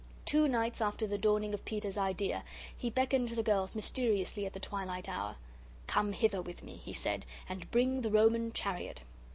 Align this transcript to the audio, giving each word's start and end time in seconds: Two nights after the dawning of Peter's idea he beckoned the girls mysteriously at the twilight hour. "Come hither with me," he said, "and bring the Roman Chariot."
Two 0.25 0.47
nights 0.47 0.81
after 0.81 1.05
the 1.05 1.19
dawning 1.19 1.53
of 1.53 1.63
Peter's 1.63 1.95
idea 1.95 2.43
he 2.75 2.89
beckoned 2.89 3.29
the 3.29 3.43
girls 3.43 3.75
mysteriously 3.75 4.47
at 4.47 4.53
the 4.53 4.59
twilight 4.59 5.07
hour. 5.07 5.35
"Come 5.85 6.13
hither 6.13 6.41
with 6.41 6.63
me," 6.63 6.77
he 6.77 6.91
said, 6.91 7.23
"and 7.47 7.69
bring 7.69 8.01
the 8.01 8.09
Roman 8.09 8.51
Chariot." 8.51 9.01